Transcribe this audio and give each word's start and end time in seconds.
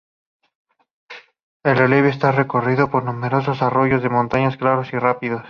El 1.63 1.77
relieve 1.77 2.09
está 2.09 2.31
recorrido 2.31 2.89
por 2.89 3.03
numerosos 3.05 3.61
arroyos 3.61 4.01
de 4.01 4.09
montaña, 4.09 4.49
claros 4.57 4.91
y 4.93 4.97
rápidos. 4.97 5.39